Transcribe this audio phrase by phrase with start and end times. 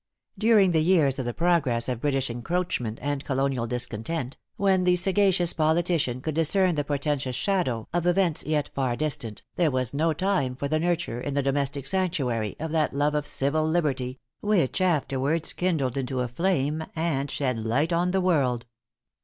[0.35, 5.53] During the years of the progress of British encroachment and colonial discontent, when the sagacious
[5.53, 10.67] politician could discern the portentous shadow of events yet far distant, there was time for
[10.67, 15.95] the nurture, in the domestic sanctuary, of that love of civil liberty, which afterwards kindled
[15.95, 18.65] into a flame, and shed light on the world.